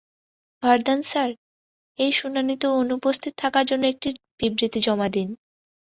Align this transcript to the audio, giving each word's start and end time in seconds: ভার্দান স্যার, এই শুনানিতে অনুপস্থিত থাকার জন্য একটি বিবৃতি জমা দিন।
ভার্দান 0.63 0.99
স্যার, 1.01 1.29
এই 1.99 2.11
শুনানিতে 2.11 2.65
অনুপস্থিত 2.81 3.33
থাকার 3.37 3.65
জন্য 3.65 3.83
একটি 3.87 4.09
বিবৃতি 4.39 4.79
জমা 4.79 5.07
দিন। 5.09 5.29